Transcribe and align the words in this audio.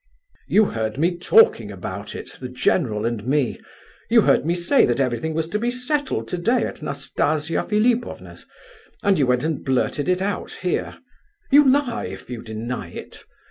"You 0.47 0.65
heard 0.65 0.97
me 0.97 1.15
talking 1.15 1.71
about 1.71 2.15
it, 2.15 2.31
the 2.39 2.49
general 2.49 3.05
and 3.05 3.23
me. 3.27 3.59
You 4.09 4.21
heard 4.21 4.43
me 4.45 4.55
say 4.55 4.83
that 4.87 4.99
everything 4.99 5.35
was 5.35 5.47
to 5.49 5.59
be 5.59 5.69
settled 5.69 6.27
today 6.27 6.63
at 6.65 6.81
Nastasia 6.81 7.61
Philipovna's, 7.61 8.47
and 9.03 9.19
you 9.19 9.27
went 9.27 9.43
and 9.43 9.63
blurted 9.63 10.09
it 10.09 10.19
out 10.19 10.53
here. 10.63 10.97
You 11.51 11.69
lie 11.69 12.05
if 12.05 12.31
you 12.31 12.41
deny 12.41 12.87
it. 12.89 13.23